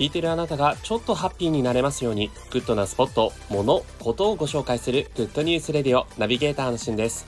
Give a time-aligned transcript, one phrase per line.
[0.00, 7.26] 聞いてるあなたがちょっとハッピーになれますように、グッドなスポット、もの、ことをご紹介するグッドニュースレディオナビゲーターのしんです。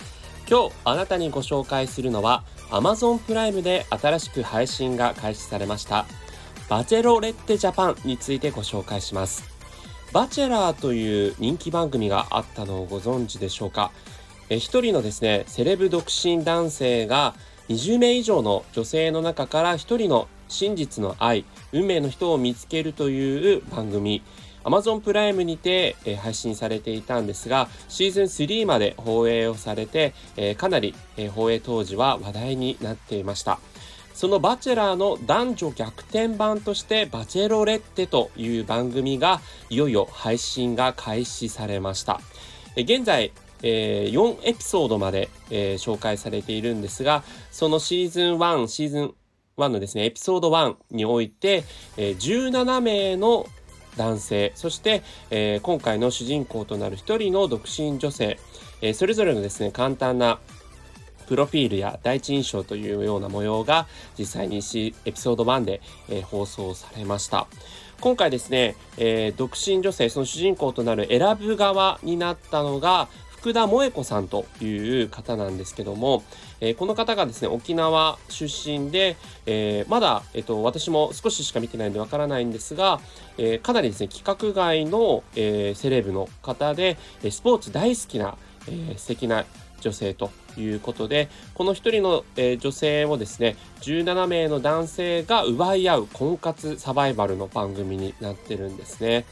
[0.49, 6.07] 今日あなたにご紹介するのは Amazon プライムで新しく配信が開始されました
[6.69, 9.45] バチェロレッテジャパンについてご紹介します。
[10.15, 13.93] バチェラーという人気番組があったのをご存知でしょうか？
[14.49, 17.35] え一人のですね、セレブ独身男性が
[17.69, 24.23] 20名以上の女性の中から一人の真実の愛、運命の人を見つけるという番組。
[24.65, 33.59] Amazon プライムにて、え配信されていたんですが、シーズン3まで放映をされて、えかなり、え放映当時は話題になっていました。
[34.15, 39.41] そのバチェラーの男女逆転版としてバチェロレッテという番組が
[39.71, 42.21] いよいよ配信が開始されました。
[42.77, 49.15] 現在、え、4エピソードまで、え、紹介されているんですが、そのシーズン1、シーズン
[49.57, 51.65] 1のですね、エピソード1において、
[51.97, 53.47] えー、17名の
[53.97, 58.39] 男性、そして、えー、今回の主人公となる1人の独身女性、
[58.81, 60.39] えー、それぞれのですね、簡単な
[61.27, 63.87] プロフィールや第一印象というような模様が
[64.19, 64.63] 実際にエピ
[65.15, 67.47] ソード1で、えー、放送されました。
[68.01, 73.09] 今回ですね、えー、独身女性、その主人公となる選ぶ側になったのが、
[73.43, 76.23] 福田萌子さんという方なんですけども、
[76.61, 83.01] えー、この方がですね、沖縄出身で、えー、まだ、えっ、と、私も少ししか見てないんでわからないんですが、
[83.39, 88.37] えかなりですね、規格外の、えセレブの方で、スポーツ大好きな、
[88.69, 89.45] え素敵な
[89.81, 99.25] 女性ということで、この1人の、え女性をですね、17名の男性が奪い合う婚活サバイバルの番組になってるんですね。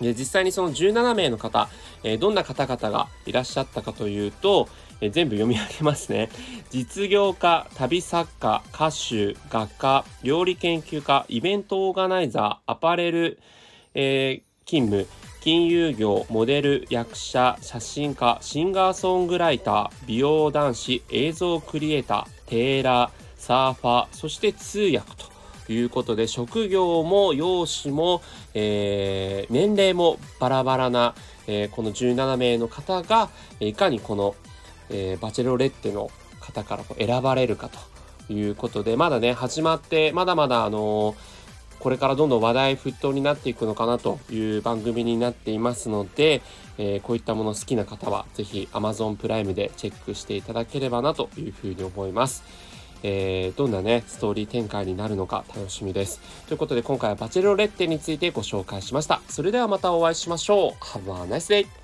[0.00, 1.68] で実際にその17名の方、
[2.02, 4.68] え、どんな方々がいらっしゃったかというと、
[5.00, 6.30] え、全部読み上げますね。
[6.70, 13.38] 実業家、旅作家、歌手、画家、料理研究家、イベントオーガナイザー、アパレル、
[13.94, 15.06] えー、勤務、
[15.40, 25.29] 金融業、モデル、役者、写真家、シンガーソングライター、美容男子、映像クリエイター、テーラー、サーファー、そして通訳と
[25.72, 28.22] いうことで、職業も容姿も、
[28.54, 31.14] えー、年齢もバラバラな、
[31.46, 34.34] えー、この17名の方が、いかにこの、
[34.88, 36.10] えー、バチェロレッテの
[36.40, 37.70] 方からこう選ばれるか
[38.28, 41.14] ということで、まだね、始まって、まだまだあの
[41.80, 46.42] これからどんどん話題沸騰になっていくのかなという番組になっていますので、
[46.76, 52.44] えー、こういったもの好きな方はぜひ Amazon プライムでチェックしていただければなというふうに思います。
[53.02, 56.20] えー、どんなね、ストーリー展開になるのか楽しみです。
[56.48, 59.20] ということで今回はバチェロレッテについてご紹介しました。
[59.28, 60.72] それではまたお会いしましょう。
[60.84, 61.79] Have a nice day!